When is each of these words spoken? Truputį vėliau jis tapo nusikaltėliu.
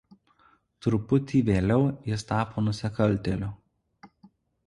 Truputį 0.85 1.41
vėliau 1.49 1.83
jis 2.11 2.25
tapo 2.31 2.63
nusikaltėliu. 2.69 3.51